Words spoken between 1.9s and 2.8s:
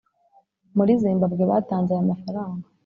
aya mafaranga